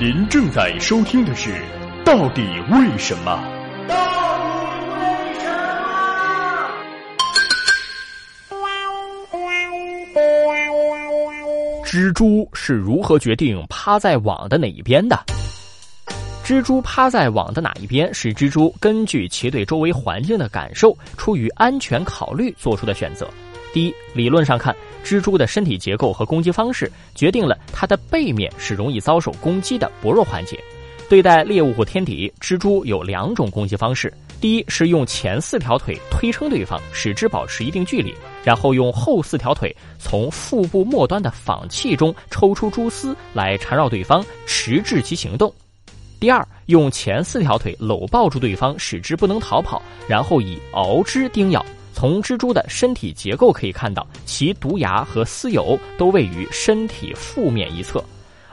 [0.00, 1.50] 您正在收听的是
[2.04, 3.40] 《到底为什么》。
[3.88, 3.94] 到
[4.98, 5.48] 为什
[10.18, 11.86] 么？
[11.86, 15.16] 蜘蛛是如何决定趴在网的哪一边的？
[16.44, 23.30] 蜘蛛趴在网的哪一边，是蜘蛛根据其对周围环境的感受，出于安全考虑做出的选择。
[23.74, 24.72] 第一，理论上看，
[25.04, 30.56] 蜘蛛的身体结构和攻击方式决定了它的背面是容易遭受攻击的薄弱环节。
[31.08, 38.14] 对待猎物或天敌，蜘蛛有两种攻击方式：第一是用前四条腿推撑对方，使之保持一定距离，
[38.44, 45.50] 然后用后四条腿从腹部末端的仿器中抽出蛛丝来缠绕对方，迟滞其行动；
[46.20, 51.66] 第二，用前四条腿搂抱住对方，使之不能逃跑，然后以螯肢叮咬。
[51.94, 58.04] 从蜘蛛的身体结构可以看到，其毒牙和丝油都位于身体负面一侧。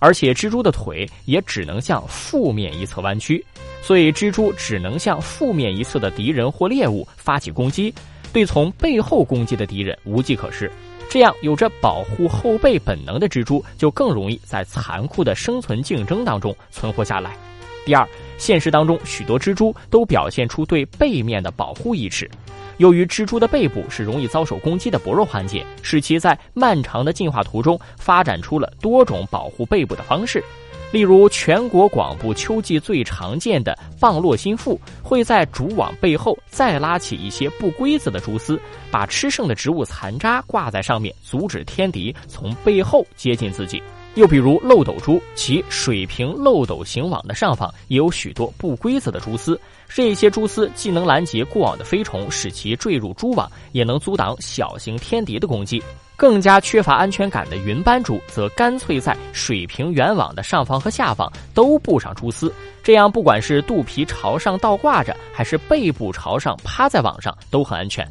[0.00, 3.44] 而且蜘蛛的腿也只能向负面一侧弯曲，
[3.82, 7.92] 所以蜘蛛只能向负面一侧的敌人或猎物发起攻击，
[8.32, 10.70] 对从背后攻击的敌人无计可施。
[11.10, 17.36] 这样，有着保护后背本能的蜘蛛就更容易在残酷的生存竞争当中存活下来。
[17.84, 22.30] 第二，现实当中许多蜘蛛都表现出对背面的保护意识。
[22.78, 30.42] 由于蜘蛛的背部是容易遭受攻击的薄弱环节，使其在漫长的进化途中发展出了多种保护背部的方式。
[30.90, 38.58] 例如，全国广布秋季最常见的棒络心腹会在蛛网背后再拉起一些不规则的蛛丝，
[38.90, 43.82] 把吃剩的植物残渣挂在上面，阻止天敌从背后接近自己。
[44.18, 49.58] 又比如漏斗蛛，其水平漏斗形网的上方也有许多不规则的蛛丝。
[49.88, 55.80] 这些蛛丝既能拦截过往的飞虫，使其坠入蛛网，也能阻挡小型天敌的攻击。
[56.16, 68.04] 更加缺乏安全感的云斑蛛，则干脆在水平圆网的上方和下方都布上蛛丝，这样不管是肚皮朝上倒挂着，还是背部朝上趴在网上，都很安全。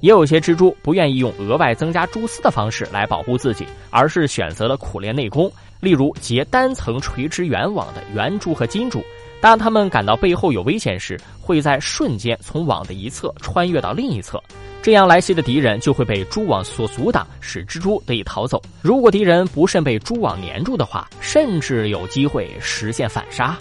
[0.00, 5.50] 也有些蜘蛛不愿意用额外增加蛛丝的方式来保护自己，而是选择了苦练内功，
[5.80, 9.02] 例如结单层垂直圆网的圆蛛和金蛛。
[9.40, 14.42] 当它们感到背后有危险时，会在瞬间从网的一侧穿越到另一侧，
[14.82, 18.60] 这样来袭的敌人就会被蛛网所阻挡，使蜘蛛得以逃走。
[18.82, 23.56] 如果敌人不慎被蛛网粘住的话，甚至有机会实现反杀。